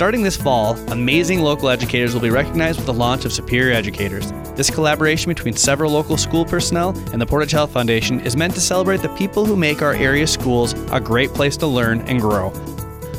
[0.00, 4.32] Starting this fall, amazing local educators will be recognized with the launch of Superior Educators.
[4.56, 8.62] This collaboration between several local school personnel and the Portage Health Foundation is meant to
[8.62, 12.50] celebrate the people who make our area schools a great place to learn and grow.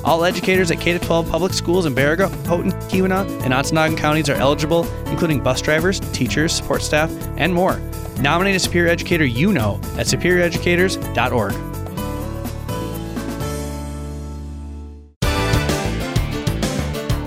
[0.04, 4.38] All educators at K 12 public schools in Baraga, Houghton, Keweenaw, and Ontonagon counties are
[4.38, 7.80] eligible, including bus drivers, teachers, support staff, and more.
[8.22, 11.71] Nominate a superior educator you know at superioreducators.org.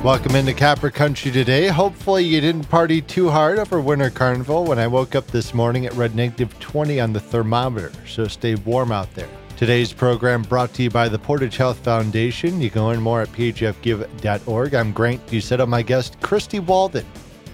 [0.04, 1.68] Welcome into Copper Country today.
[1.68, 4.66] Hopefully, you didn't party too hard over Winter Carnival.
[4.66, 8.54] When I woke up this morning, at red negative 20 on the thermometer, so stay
[8.54, 9.30] warm out there.
[9.56, 12.60] Today's program brought to you by the Portage Health Foundation.
[12.60, 14.74] You can learn more at phfgive.org.
[14.74, 17.06] I'm Grant Doucette, my guest, Christy Walden.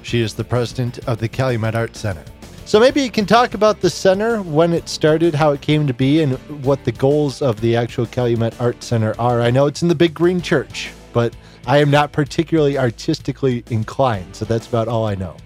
[0.03, 2.25] She is the president of the Calumet Art Center.
[2.65, 5.95] So maybe you can talk about the center, when it started, how it came to
[5.95, 6.33] be, and
[6.65, 9.41] what the goals of the actual Calumet Art Center are.
[9.41, 11.33] I know it's in the Big Green Church, but
[11.67, 15.37] I am not particularly artistically inclined, so that's about all I know.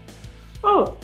[0.62, 0.97] Oh,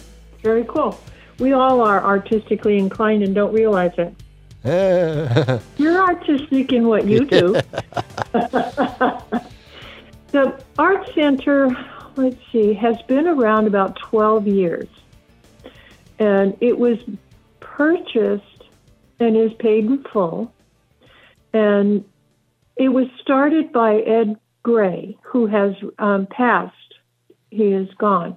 [0.42, 0.98] very cool.
[1.39, 4.14] We all are artistically inclined and don't realize it.
[5.78, 7.52] You're artistic in what you do.
[10.33, 11.69] the Art Center,
[12.17, 14.89] let's see, has been around about 12 years.
[16.19, 16.98] And it was
[17.61, 18.45] purchased
[19.19, 20.52] and is paid in full.
[21.52, 22.05] And
[22.77, 26.75] it was started by Ed Gray, who has um, passed.
[27.50, 28.36] He is gone.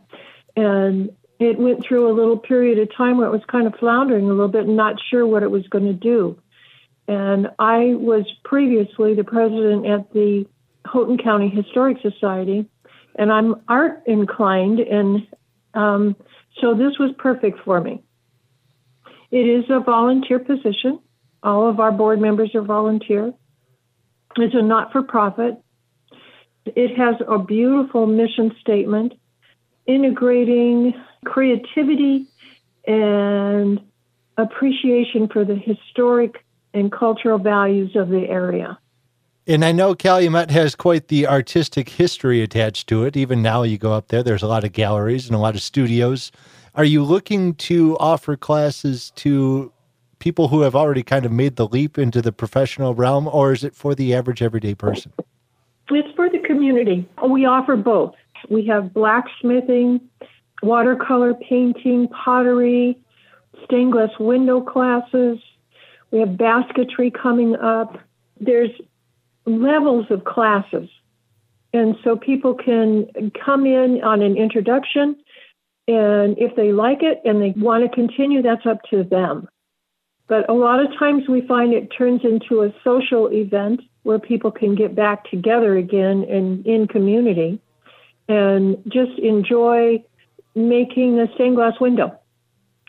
[0.55, 4.25] And it went through a little period of time where it was kind of floundering
[4.25, 6.39] a little bit and not sure what it was going to do.
[7.07, 10.45] And I was previously the president at the
[10.85, 12.69] Houghton County Historic Society,
[13.15, 15.27] and I'm art inclined, and
[15.73, 16.15] um,
[16.61, 18.03] so this was perfect for me.
[19.31, 20.99] It is a volunteer position.
[21.41, 23.33] All of our board members are volunteer.
[24.37, 25.62] It's a not for profit.
[26.65, 29.13] It has a beautiful mission statement
[29.85, 30.93] integrating
[31.25, 32.25] creativity
[32.87, 33.81] and
[34.37, 38.77] appreciation for the historic and cultural values of the area.
[39.45, 43.17] And I know Calumet has quite the artistic history attached to it.
[43.17, 45.61] Even now, you go up there, there's a lot of galleries and a lot of
[45.61, 46.31] studios.
[46.75, 49.71] Are you looking to offer classes to
[50.19, 53.65] people who have already kind of made the leap into the professional realm, or is
[53.65, 55.11] it for the average everyday person?
[55.89, 57.07] It's for the community.
[57.27, 58.15] We offer both.
[58.49, 60.01] We have blacksmithing,
[60.61, 62.97] watercolor painting, pottery,
[63.65, 65.39] stained glass window classes.
[66.11, 67.97] We have basketry coming up.
[68.39, 68.71] There's
[69.45, 70.89] levels of classes.
[71.73, 75.15] And so people can come in on an introduction,
[75.87, 79.49] and if they like it and they want to continue, that's up to them.
[80.27, 84.51] But a lot of times we find it turns into a social event where people
[84.51, 87.59] can get back together again and in community
[88.27, 90.03] and just enjoy
[90.55, 92.17] making a stained glass window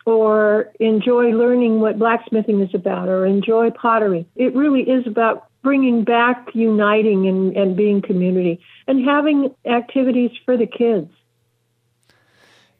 [0.06, 4.26] or enjoy learning what blacksmithing is about or enjoy pottery.
[4.36, 10.56] It really is about bringing back uniting and, and being community and having activities for
[10.56, 11.10] the kids.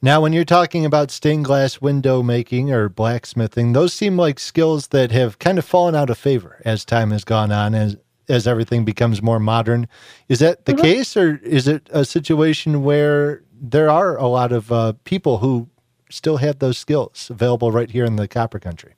[0.03, 4.89] Now, when you're talking about stained glass window making or blacksmithing, those seem like skills
[4.89, 7.97] that have kind of fallen out of favor as time has gone on, as
[8.29, 9.89] as everything becomes more modern.
[10.29, 10.83] Is that the mm-hmm.
[10.83, 15.69] case, or is it a situation where there are a lot of uh, people who
[16.11, 18.95] still have those skills available right here in the copper country?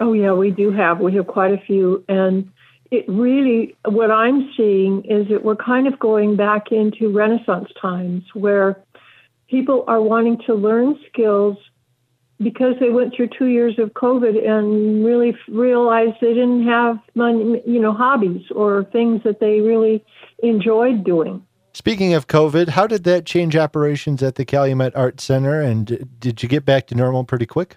[0.00, 1.00] Oh yeah, we do have.
[1.00, 2.50] We have quite a few, and
[2.90, 8.24] it really what I'm seeing is that we're kind of going back into Renaissance times
[8.34, 8.82] where
[9.48, 11.56] people are wanting to learn skills
[12.42, 17.62] because they went through two years of COVID and really realized they didn't have money,
[17.66, 20.04] you know, hobbies or things that they really
[20.42, 21.42] enjoyed doing.
[21.72, 25.60] Speaking of COVID, how did that change operations at the Calumet Art Center?
[25.60, 27.76] And did you get back to normal pretty quick?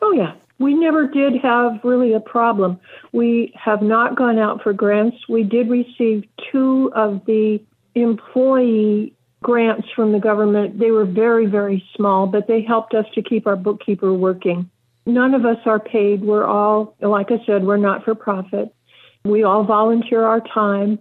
[0.00, 0.34] Oh, yeah.
[0.58, 2.78] We never did have really a problem.
[3.12, 5.16] We have not gone out for grants.
[5.28, 7.60] We did receive two of the
[7.94, 9.12] employee
[9.42, 10.78] grants from the government.
[10.78, 14.70] They were very, very small, but they helped us to keep our bookkeeper working.
[15.04, 16.22] None of us are paid.
[16.22, 18.74] We're all, like I said, we're not for profit.
[19.24, 20.98] We all volunteer our time.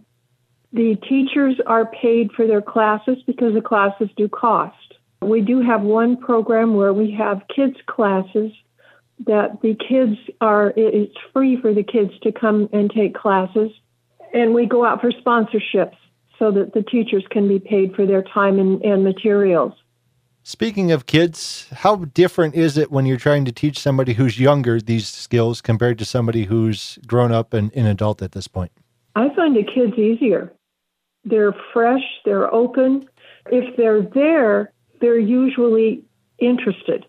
[0.74, 4.76] The teachers are paid for their classes because the classes do cost.
[5.22, 8.52] We do have one program where we have kids' classes
[9.26, 13.72] that the kids are, it's free for the kids to come and take classes.
[14.34, 15.96] And we go out for sponsorships
[16.38, 19.74] so that the teachers can be paid for their time and, and materials.
[20.44, 24.80] Speaking of kids, how different is it when you're trying to teach somebody who's younger
[24.80, 28.72] these skills compared to somebody who's grown up and an adult at this point?
[29.16, 30.54] I find the kids easier.
[31.24, 33.10] they're fresh, they're open.
[33.48, 34.72] If they're there,
[35.02, 36.04] they're usually
[36.38, 37.06] interested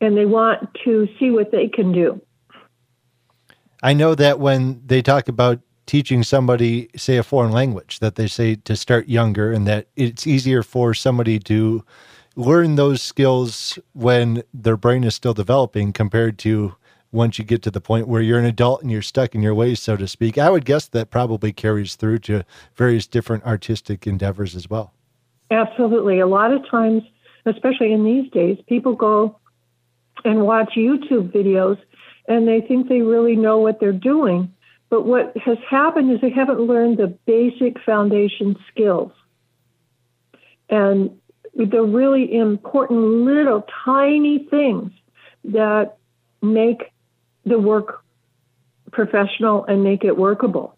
[0.00, 2.20] and they want to see what they can do.
[3.82, 8.28] I know that when they talk about teaching somebody, say, a foreign language, that they
[8.28, 11.82] say to start younger and that it's easier for somebody to
[12.36, 16.76] learn those skills when their brain is still developing compared to
[17.10, 19.54] once you get to the point where you're an adult and you're stuck in your
[19.54, 20.36] ways, so to speak.
[20.36, 22.44] I would guess that probably carries through to
[22.74, 24.92] various different artistic endeavors as well.
[25.50, 26.20] Absolutely.
[26.20, 27.02] A lot of times,
[27.46, 29.38] especially in these days, people go
[30.26, 31.78] and watch YouTube videos
[32.28, 34.52] and they think they really know what they're doing.
[34.90, 39.12] But what has happened is they haven't learned the basic foundation skills.
[40.70, 41.18] And
[41.54, 44.92] the really important little tiny things
[45.44, 45.96] that
[46.40, 46.92] make
[47.44, 48.04] the work
[48.92, 50.76] professional and make it workable.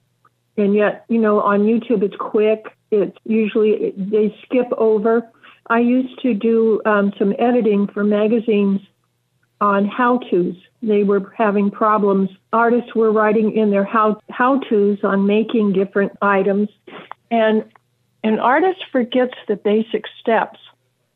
[0.56, 2.66] And yet, you know, on YouTube, it's quick.
[2.90, 5.30] It's usually, they skip over.
[5.68, 8.80] I used to do um, some editing for magazines
[9.60, 10.56] on how to's.
[10.82, 12.30] They were having problems.
[12.52, 14.20] Artists were writing in their how
[14.68, 16.68] to's on making different items,
[17.30, 17.64] and
[18.24, 20.58] an artist forgets the basic steps.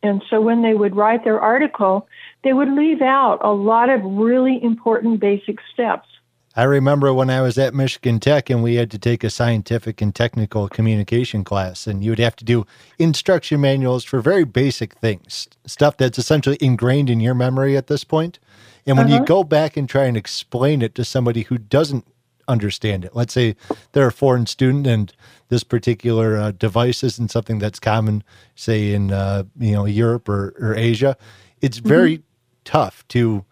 [0.03, 2.07] And so when they would write their article,
[2.45, 6.09] they would leave out a lot of really important basic steps.
[6.57, 10.01] I remember when I was at Michigan Tech and we had to take a scientific
[10.01, 12.65] and technical communication class, and you would have to do
[12.97, 18.05] instruction manuals for very basic things, stuff that's essentially ingrained in your memory at this
[18.05, 18.39] point.
[18.87, 19.21] And when uh-huh.
[19.21, 22.07] you go back and try and explain it to somebody who doesn't
[22.47, 23.57] understand it, let's say
[23.93, 25.13] they're a foreign student and
[25.49, 28.23] this particular uh, device isn't something that's common,
[28.55, 31.17] say in uh, you know Europe or, or Asia,
[31.61, 32.25] it's very mm-hmm.
[32.65, 33.45] tough to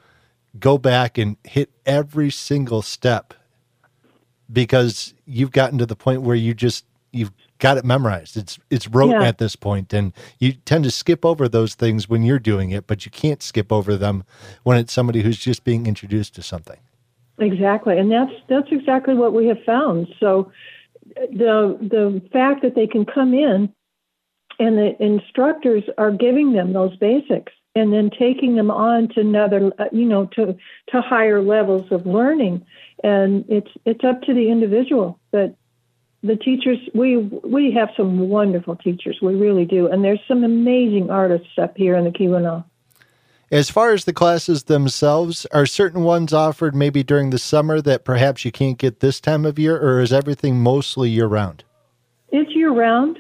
[0.58, 3.35] go back and hit every single step
[4.52, 7.32] because you've gotten to the point where you just you've
[7.62, 8.37] got it memorized.
[8.37, 9.23] It's it's rote yeah.
[9.23, 12.88] at this point, and you tend to skip over those things when you're doing it,
[12.88, 14.25] but you can't skip over them
[14.64, 16.79] when it's somebody who's just being introduced to something.
[17.38, 20.09] Exactly, and that's that's exactly what we have found.
[20.19, 20.50] So
[21.17, 23.73] the the fact that they can come in
[24.59, 29.73] and the instructors are giving them those basics and then taking them on to another
[29.79, 30.56] uh, you know to
[30.88, 32.64] to higher levels of learning
[33.05, 35.56] and it's it's up to the individual but
[36.23, 41.11] the teachers we we have some wonderful teachers we really do and there's some amazing
[41.11, 42.65] artists up here in the Keweenaw.
[43.51, 48.03] As far as the classes themselves, are certain ones offered maybe during the summer that
[48.03, 51.63] perhaps you can't get this time of year, or is everything mostly year round?
[52.31, 53.19] It's year round.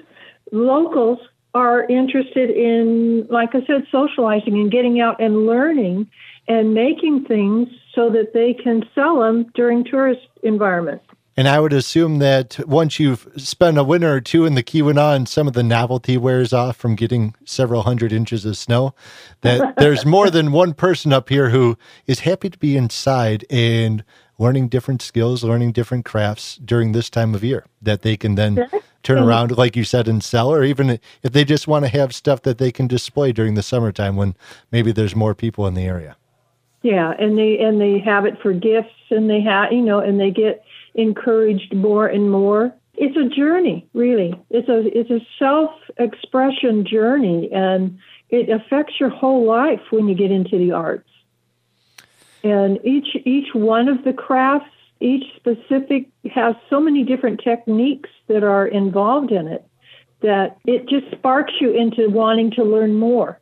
[0.50, 1.18] Locals
[1.52, 6.08] are interested in, like I said, socializing and getting out and learning
[6.48, 11.04] and making things so that they can sell them during tourist environments.
[11.36, 15.16] And I would assume that once you've spent a winter or two in the Keweenaw
[15.16, 18.94] and some of the novelty wears off from getting several hundred inches of snow,
[19.40, 24.04] that there's more than one person up here who is happy to be inside and
[24.38, 28.56] learning different skills, learning different crafts during this time of year that they can then
[29.02, 29.28] turn mm-hmm.
[29.28, 32.42] around, like you said, and sell, or even if they just want to have stuff
[32.42, 34.34] that they can display during the summertime when
[34.70, 36.16] maybe there's more people in the area.
[36.82, 40.18] Yeah, and they and they have it for gifts, and they have you know, and
[40.18, 40.64] they get
[40.94, 42.74] encouraged more and more.
[42.94, 44.34] It's a journey, really.
[44.50, 50.14] It's a it's a self expression journey, and it affects your whole life when you
[50.14, 51.08] get into the arts.
[52.44, 54.70] And each each one of the crafts,
[55.00, 59.66] each specific has so many different techniques that are involved in it
[60.20, 63.40] that it just sparks you into wanting to learn more.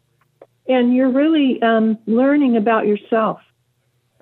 [0.67, 3.41] And you're really um, learning about yourself.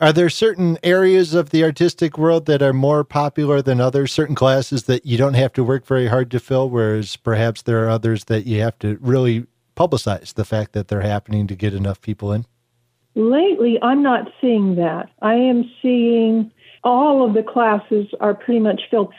[0.00, 4.12] Are there certain areas of the artistic world that are more popular than others?
[4.12, 7.85] Certain classes that you don't have to work very hard to fill, whereas perhaps there
[7.85, 11.75] are others that you have to really publicize the fact that they're happening to get
[11.75, 12.47] enough people in?
[13.17, 15.11] Lately, I'm not seeing that.
[15.21, 16.52] I am seeing
[16.85, 19.12] all of the classes are pretty much filled.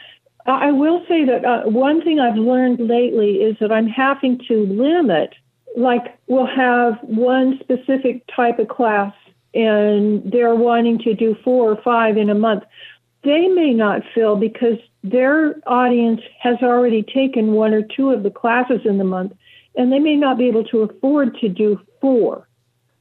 [0.46, 4.64] I will say that uh, one thing I've learned lately is that I'm having to
[4.64, 5.34] limit,
[5.76, 9.12] like, we'll have one specific type of class
[9.54, 12.64] and they're wanting to do four or five in a month,
[13.22, 18.30] they may not fill because their audience has already taken one or two of the
[18.30, 19.32] classes in the month,
[19.76, 22.46] and they may not be able to afford to do four.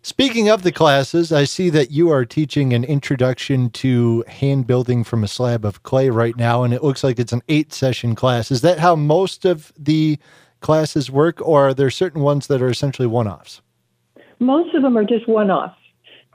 [0.01, 5.03] Speaking of the classes, I see that you are teaching an introduction to hand building
[5.03, 8.15] from a slab of clay right now, and it looks like it's an eight session
[8.15, 8.49] class.
[8.49, 10.17] Is that how most of the
[10.61, 13.61] classes work, or are there certain ones that are essentially one offs?
[14.39, 15.78] Most of them are just one offs.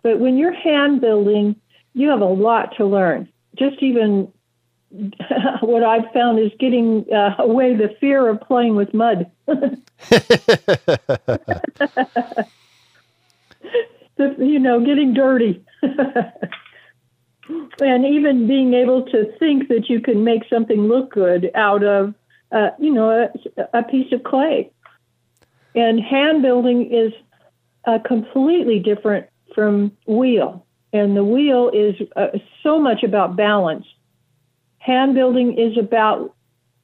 [0.04, 1.56] But when you're hand building,
[1.94, 3.28] you have a lot to learn.
[3.58, 4.30] Just even
[5.60, 9.30] what I've found is getting uh, away the fear of playing with mud.
[14.18, 15.64] you know, getting dirty.
[17.80, 22.14] and even being able to think that you can make something look good out of,
[22.52, 23.30] uh, you know, a,
[23.78, 24.70] a, piece of clay.
[25.74, 27.12] And hand building is
[27.86, 30.64] a completely different from wheel.
[30.92, 33.86] And the wheel is uh, so much about balance.
[34.78, 36.34] Hand building is about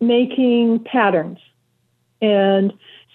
[0.00, 1.38] making patterns
[2.20, 2.72] and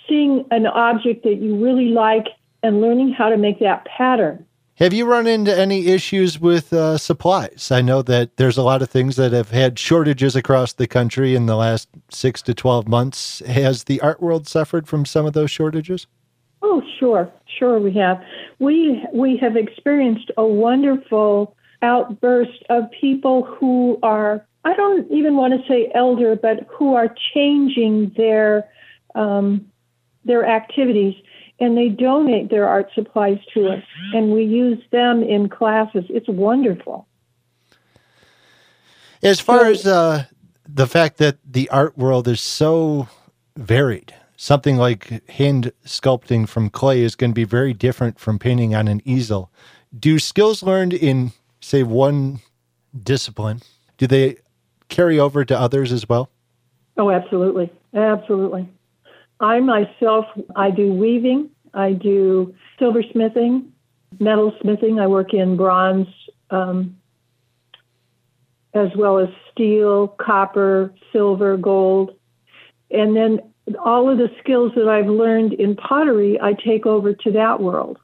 [0.08, 2.28] seeing an object that you really like
[2.64, 4.46] and learning how to make that pattern.
[4.78, 7.72] Have you run into any issues with uh, supplies?
[7.72, 11.34] I know that there's a lot of things that have had shortages across the country
[11.34, 13.40] in the last six to 12 months.
[13.46, 16.08] Has the art world suffered from some of those shortages?
[16.68, 18.24] Oh, sure, sure we have.
[18.58, 25.54] We we have experienced a wonderful outburst of people who are I don't even want
[25.54, 28.68] to say elder, but who are changing their
[29.14, 29.72] um,
[30.24, 31.14] their activities
[31.60, 33.84] and they donate their art supplies to us
[34.16, 36.06] and we use them in classes.
[36.10, 37.08] It's wonderful.
[39.22, 40.26] As far as uh,
[40.68, 43.08] the fact that the art world is so
[43.56, 48.76] varied, something like hand sculpting from clay is going to be very different from painting
[48.76, 49.52] on an easel.
[49.98, 52.40] Do skills learned in, say, one
[53.04, 53.62] discipline,
[53.98, 54.38] do they
[54.90, 56.30] carry over to others as well?
[56.98, 57.72] Oh, absolutely.
[57.94, 58.70] Absolutely.
[59.40, 60.26] I myself,
[60.56, 63.70] I do weaving, I do silversmithing,
[64.20, 65.00] metal smithing.
[65.00, 66.08] I work in bronze,
[66.50, 66.98] um,
[68.74, 72.16] as well as steel, copper, silver, gold.
[72.92, 73.40] And then
[73.84, 77.98] all of the skills that I've learned in pottery, I take over to that world.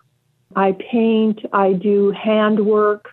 [0.55, 3.07] I paint, I do handwork,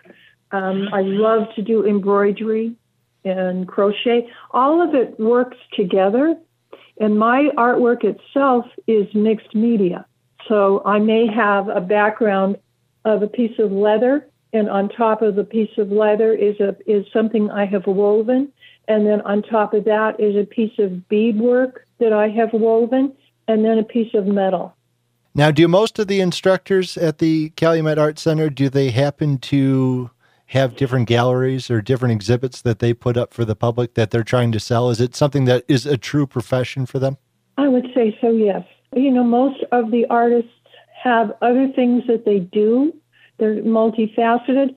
[0.51, 2.75] um, I love to do embroidery
[3.23, 4.27] and crochet.
[4.51, 6.35] All of it works together
[6.99, 10.05] and my artwork itself is mixed media.
[10.47, 12.57] So I may have a background
[13.05, 16.75] of a piece of leather, and on top of the piece of leather is a
[16.85, 18.51] is something I have woven,
[18.89, 23.13] and then on top of that is a piece of beadwork that I have woven,
[23.47, 24.75] and then a piece of metal.
[25.35, 30.09] Now, do most of the instructors at the Calumet Art Center do they happen to
[30.47, 34.23] have different galleries or different exhibits that they put up for the public that they're
[34.23, 34.89] trying to sell?
[34.89, 37.17] Is it something that is a true profession for them?
[37.57, 38.65] I would say so, yes.
[38.95, 40.49] You know, most of the artists
[41.03, 42.93] have other things that they do,
[43.37, 44.75] they're multifaceted.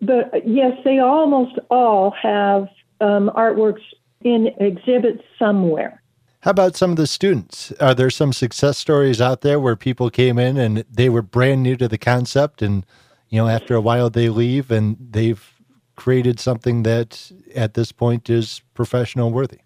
[0.00, 2.68] But yes, they almost all have
[3.00, 3.82] um, artworks
[4.22, 6.02] in exhibits somewhere.
[6.40, 7.72] How about some of the students?
[7.80, 11.62] Are there some success stories out there where people came in and they were brand
[11.62, 12.86] new to the concept and
[13.28, 15.54] you know, after a while they leave and they've
[15.96, 19.58] created something that at this point is professional worthy.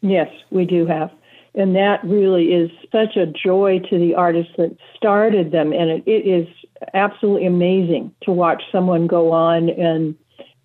[0.00, 1.10] Yes, we do have.
[1.54, 5.72] And that really is such a joy to the artists that started them.
[5.72, 6.46] And it, it is
[6.94, 10.14] absolutely amazing to watch someone go on and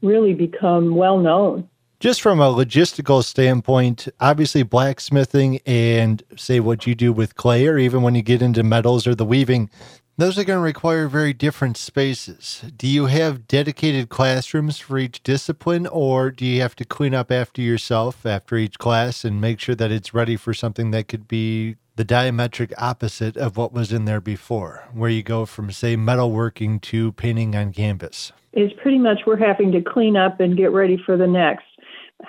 [0.01, 1.67] really become well known.
[2.03, 7.77] Just from a logistical standpoint, obviously blacksmithing and say what you do with clay, or
[7.77, 9.69] even when you get into metals or the weaving,
[10.17, 12.65] those are going to require very different spaces.
[12.75, 17.31] Do you have dedicated classrooms for each discipline, or do you have to clean up
[17.31, 21.29] after yourself after each class and make sure that it's ready for something that could
[21.29, 25.95] be the diametric opposite of what was in there before, where you go from, say,
[25.95, 28.33] metalworking to painting on canvas?
[28.51, 31.63] It's pretty much we're having to clean up and get ready for the next.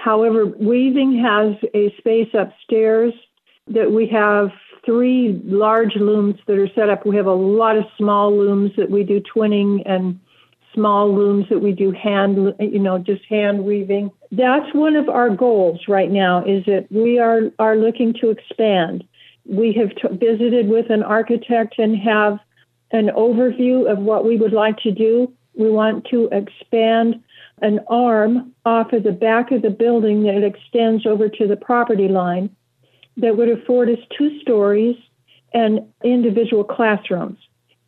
[0.05, 3.15] However, weaving has a space upstairs
[3.69, 4.51] that we have
[4.85, 7.07] three large looms that are set up.
[7.07, 10.21] We have a lot of small looms that we do twinning and
[10.75, 14.11] small looms that we do hand, you know, just hand weaving.
[14.31, 19.05] That's one of our goals right now is that we are, are looking to expand.
[19.47, 22.39] We have t- visited with an architect and have
[22.91, 25.33] an overview of what we would like to do.
[25.55, 27.23] We want to expand
[27.63, 32.09] an arm off of the back of the building that extends over to the property
[32.09, 32.55] line
[33.17, 34.97] that would afford us two stories
[35.53, 37.39] and individual classrooms.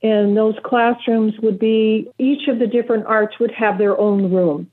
[0.02, 4.70] And those classrooms would be, each of the different arts would have their own room.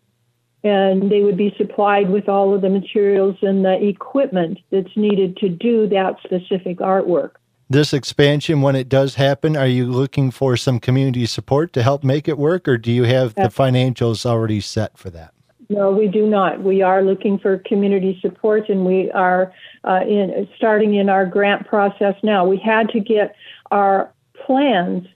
[0.63, 5.37] And they would be supplied with all of the materials and the equipment that's needed
[5.37, 7.31] to do that specific artwork.
[7.73, 12.03] This expansion, when it does happen, are you looking for some community support to help
[12.03, 15.33] make it work, or do you have the financials already set for that?
[15.69, 16.61] No, we do not.
[16.61, 19.51] We are looking for community support, and we are
[19.85, 22.45] uh, in starting in our grant process now.
[22.45, 23.35] We had to get
[23.71, 24.13] our
[24.45, 25.07] plans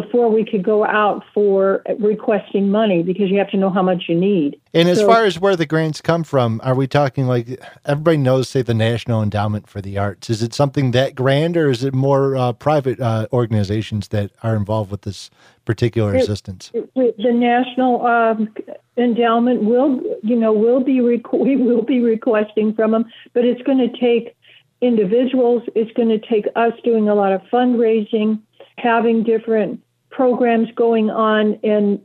[0.00, 4.04] before we could go out for requesting money because you have to know how much
[4.08, 4.60] you need.
[4.74, 8.18] And as so, far as where the grants come from, are we talking like everybody
[8.18, 10.28] knows, say, the National Endowment for the Arts?
[10.28, 14.54] Is it something that grand, or is it more uh, private uh, organizations that are
[14.54, 15.30] involved with this
[15.64, 16.70] particular it, assistance?
[16.74, 18.52] It, the National um,
[18.98, 23.62] Endowment will, you know, will be requ- we will be requesting from them, but it's
[23.62, 24.36] going to take
[24.82, 25.62] individuals.
[25.74, 28.40] It's going to take us doing a lot of fundraising,
[28.76, 29.82] having different
[30.16, 32.00] programs going on and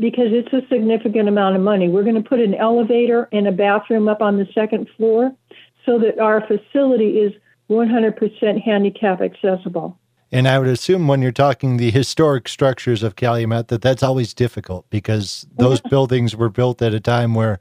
[0.00, 1.88] because it's a significant amount of money.
[1.88, 5.34] We're going to put an elevator and a bathroom up on the second floor
[5.84, 7.34] so that our facility is
[7.68, 9.98] 100% handicap accessible.
[10.32, 14.32] And I would assume when you're talking the historic structures of Calumet that that's always
[14.32, 17.60] difficult because those buildings were built at a time where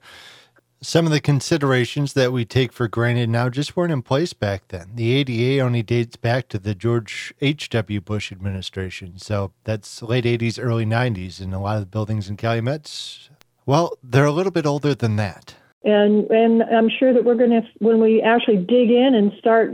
[0.81, 4.67] some of the considerations that we take for granted now just weren't in place back
[4.67, 4.91] then.
[4.93, 8.01] The ADA only dates back to the George H.W.
[8.01, 9.17] Bush administration.
[9.17, 11.41] So that's late 80s, early 90s.
[11.41, 13.29] And a lot of the buildings in Calumet's,
[13.65, 15.55] well, they're a little bit older than that.
[15.83, 19.73] And, and I'm sure that we're going to, when we actually dig in and start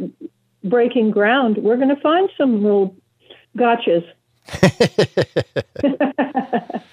[0.63, 2.95] breaking ground, we're going to find some little
[3.57, 4.05] gotchas.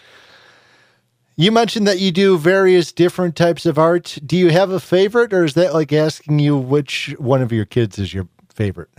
[1.37, 4.19] You mentioned that you do various different types of art.
[4.27, 7.65] Do you have a favorite, or is that like asking you which one of your
[7.65, 8.91] kids is your favorite?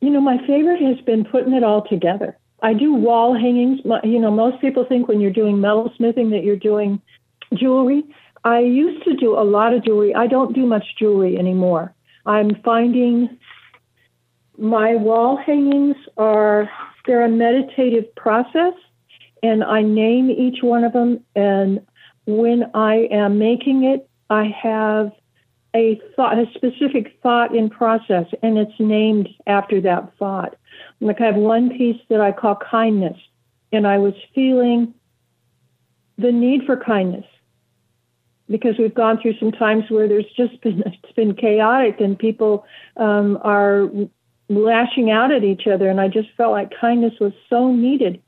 [0.00, 2.36] You know, my favorite has been putting it all together.
[2.62, 3.80] I do wall hangings.
[4.04, 7.00] You know, most people think when you're doing metalsmithing that you're doing
[7.54, 8.04] jewelry.
[8.44, 10.14] I used to do a lot of jewelry.
[10.14, 11.94] I don't do much jewelry anymore.
[12.26, 13.38] I'm finding
[14.58, 16.68] my wall hangings are
[17.06, 18.74] they're a meditative process
[19.42, 21.20] and I name each one of them.
[21.34, 21.80] And
[22.26, 25.12] when I am making it, I have
[25.74, 30.56] a thought, a specific thought in process, and it's named after that thought.
[31.00, 33.16] Like I have one piece that I call kindness,
[33.72, 34.94] and I was feeling
[36.16, 37.26] the need for kindness
[38.50, 42.66] because we've gone through some times where there's just been it's been chaotic and people
[42.96, 43.88] um, are
[44.48, 48.22] lashing out at each other, and I just felt like kindness was so needed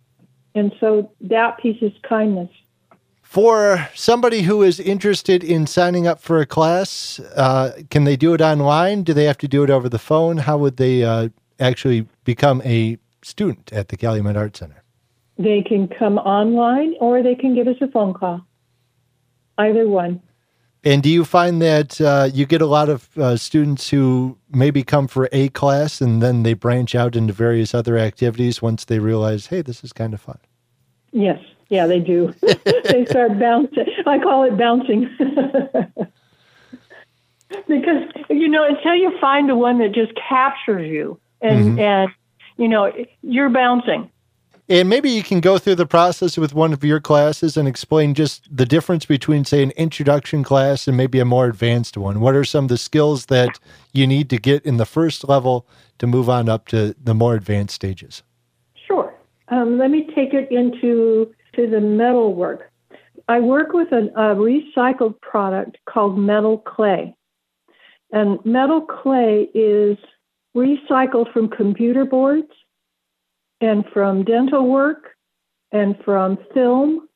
[0.54, 2.50] and so that piece is kindness.
[3.22, 8.34] For somebody who is interested in signing up for a class, uh, can they do
[8.34, 9.04] it online?
[9.04, 10.38] Do they have to do it over the phone?
[10.38, 11.28] How would they uh,
[11.60, 14.82] actually become a student at the Calumet Art Center?
[15.38, 18.40] They can come online or they can give us a phone call.
[19.58, 20.20] Either one.
[20.82, 24.82] And do you find that uh, you get a lot of uh, students who maybe
[24.82, 28.98] come for a class and then they branch out into various other activities once they
[28.98, 30.38] realize, hey, this is kind of fun?
[31.12, 31.38] Yes,
[31.68, 32.32] yeah, they do.
[32.64, 33.86] they start bouncing.
[34.06, 35.10] I call it bouncing.
[37.68, 41.78] because, you know, until you find the one that just captures you and, mm-hmm.
[41.78, 42.10] and
[42.56, 42.90] you know,
[43.22, 44.10] you're bouncing.
[44.70, 48.14] And maybe you can go through the process with one of your classes and explain
[48.14, 52.20] just the difference between, say, an introduction class and maybe a more advanced one.
[52.20, 53.58] What are some of the skills that
[53.92, 55.66] you need to get in the first level
[55.98, 58.22] to move on up to the more advanced stages?
[58.86, 59.12] Sure.
[59.48, 62.70] Um, let me take it into to the metal work.
[63.26, 67.16] I work with a, a recycled product called metal clay.
[68.12, 69.98] And metal clay is
[70.54, 72.52] recycled from computer boards
[73.60, 75.16] and from dental work
[75.72, 77.08] and from film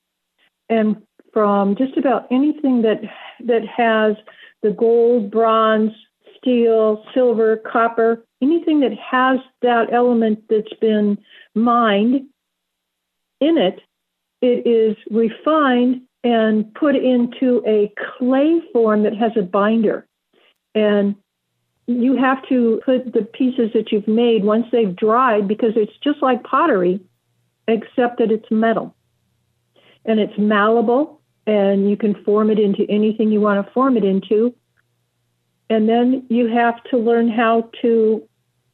[0.68, 0.96] and
[1.32, 3.00] from just about anything that
[3.40, 4.16] that has
[4.62, 5.92] the gold, bronze,
[6.38, 11.18] steel, silver, copper, anything that has that element that's been
[11.54, 12.26] mined
[13.40, 13.80] in it,
[14.40, 20.06] it is refined and put into a clay form that has a binder.
[20.74, 21.16] And
[21.86, 26.22] you have to put the pieces that you've made once they've dried because it's just
[26.22, 27.00] like pottery,
[27.68, 28.94] except that it's metal.
[30.04, 34.04] And it's malleable and you can form it into anything you want to form it
[34.04, 34.54] into.
[35.68, 38.26] And then you have to learn how to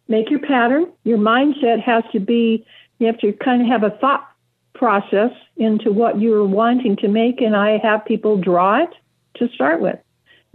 [0.08, 0.86] make your pattern.
[1.04, 2.66] Your mindset has to be,
[2.98, 4.28] you have to kind of have a thought
[4.74, 7.40] process into what you're wanting to make.
[7.40, 8.90] And I have people draw it
[9.36, 9.98] to start with.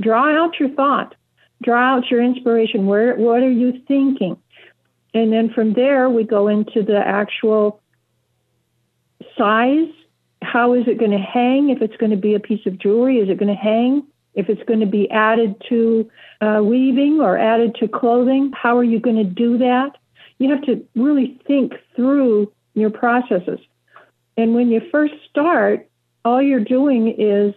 [0.02, 1.16] Draw out your thought
[1.64, 2.86] draw out your inspiration.
[2.86, 4.38] Where, what are you thinking?
[5.14, 7.82] And then from there, we go into the actual
[9.38, 9.88] size.
[10.42, 11.70] How is it going to hang?
[11.70, 14.06] If it's going to be a piece of jewelry, is it going to hang?
[14.34, 16.10] If it's going to be added to
[16.42, 19.98] uh, weaving or added to clothing, how are you going to do that?
[20.38, 23.60] You have to really think through your processes.
[24.36, 25.88] And when you first start,
[26.26, 27.56] all you're doing is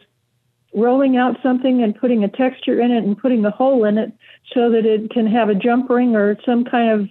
[0.81, 4.13] rolling out something and putting a texture in it and putting a hole in it
[4.55, 7.09] so that it can have a jump ring or some kind of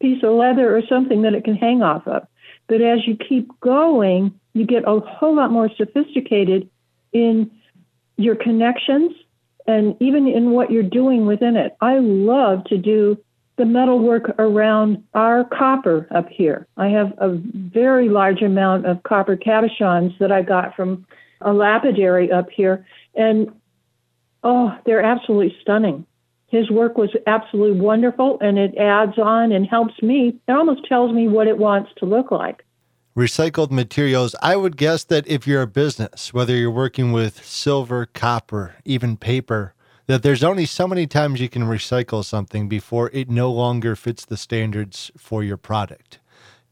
[0.00, 2.26] piece of leather or something that it can hang off of.
[2.68, 6.68] But as you keep going, you get a whole lot more sophisticated
[7.12, 7.50] in
[8.16, 9.12] your connections
[9.66, 11.76] and even in what you're doing within it.
[11.80, 13.18] I love to do
[13.56, 16.66] the metal work around our copper up here.
[16.76, 21.06] I have a very large amount of copper cabochons that I got from
[21.40, 22.86] a lapidary up here.
[23.14, 23.52] And
[24.42, 26.06] oh, they're absolutely stunning.
[26.48, 30.38] His work was absolutely wonderful and it adds on and helps me.
[30.46, 32.64] It almost tells me what it wants to look like.
[33.16, 38.04] Recycled materials, I would guess that if you're a business, whether you're working with silver,
[38.04, 39.74] copper, even paper,
[40.06, 44.24] that there's only so many times you can recycle something before it no longer fits
[44.24, 46.20] the standards for your product.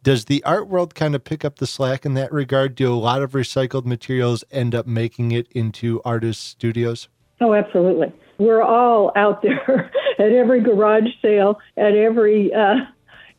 [0.05, 2.75] Does the art world kind of pick up the slack in that regard?
[2.75, 7.09] Do a lot of recycled materials end up making it into artists' studios?
[7.41, 8.13] Oh, absolutely.
[8.37, 12.85] We're all out there at every garage sale, at every uh,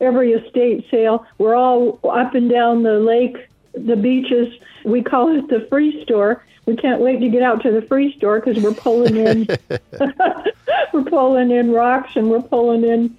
[0.00, 1.24] every estate sale.
[1.38, 3.36] We're all up and down the lake,
[3.72, 4.52] the beaches.
[4.84, 8.12] We call it the free store, we can't wait to get out to the free
[8.16, 9.46] store because we're pulling in
[10.92, 13.16] we're pulling in rocks and we're pulling in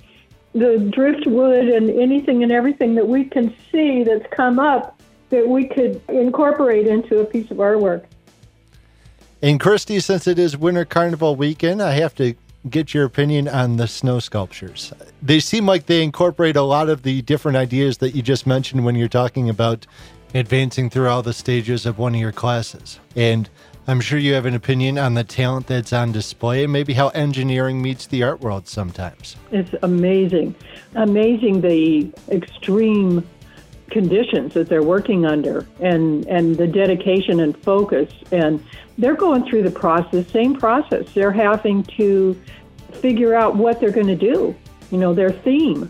[0.59, 5.67] the driftwood and anything and everything that we can see that's come up that we
[5.67, 8.05] could incorporate into a piece of artwork.
[9.41, 12.33] And Christy, since it is Winter Carnival weekend, I have to
[12.69, 14.93] get your opinion on the snow sculptures.
[15.21, 18.83] They seem like they incorporate a lot of the different ideas that you just mentioned
[18.83, 19.85] when you're talking about
[20.33, 22.99] advancing through all the stages of one of your classes.
[23.15, 23.49] And
[23.89, 27.07] I'm sure you have an opinion on the talent that's on display and maybe how
[27.09, 29.37] engineering meets the art world sometimes.
[29.51, 30.55] It's amazing.
[30.95, 33.25] Amazing the extreme
[33.89, 38.11] conditions that they're working under and, and the dedication and focus.
[38.33, 38.61] And
[38.97, 41.09] they're going through the process, same process.
[41.13, 42.33] They're having to
[42.91, 44.53] figure out what they're going to do,
[44.91, 45.89] you know, their theme.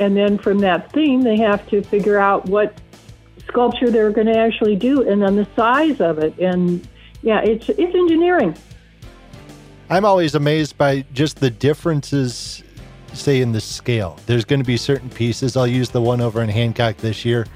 [0.00, 2.76] And then from that theme, they have to figure out what
[3.46, 6.36] sculpture they're going to actually do and then the size of it.
[6.40, 6.88] And
[7.22, 8.56] yeah, it's, it's engineering.
[9.88, 12.62] I'm always amazed by just the differences,
[13.12, 14.18] say, in the scale.
[14.26, 15.56] There's going to be certain pieces.
[15.56, 17.46] I'll use the one over in Hancock this year.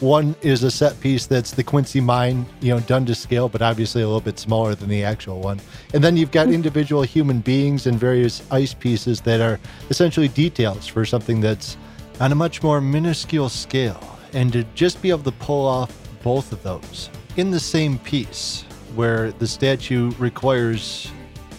[0.00, 3.62] One is a set piece that's the Quincy Mine, you know, done to scale, but
[3.62, 5.60] obviously a little bit smaller than the actual one.
[5.94, 6.54] And then you've got mm.
[6.54, 9.60] individual human beings and various ice pieces that are
[9.90, 11.76] essentially details for something that's
[12.20, 16.52] on a much more minuscule scale and to just be able to pull off both
[16.52, 18.64] of those in the same piece
[18.96, 21.10] where the statue requires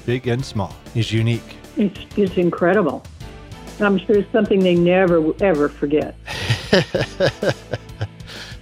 [0.05, 1.57] big and small is unique.
[1.77, 3.03] It's, it's incredible.
[3.79, 6.15] I'm sure it's something they never, ever forget.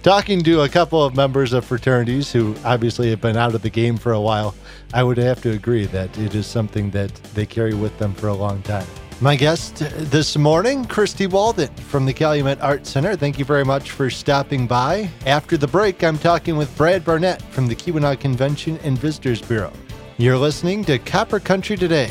[0.02, 3.70] Talking to a couple of members of fraternities who obviously have been out of the
[3.70, 4.54] game for a while,
[4.92, 8.28] I would have to agree that it is something that they carry with them for
[8.28, 8.86] a long time.
[9.20, 13.14] My guest this morning, Christy Walden from the Calumet Art Center.
[13.14, 15.08] Thank you very much for stopping by.
[15.24, 19.72] After the break, I'm talking with Brad Barnett from the Keweenaw Convention and Visitors Bureau.
[20.18, 22.10] You're listening to Copper Country Today.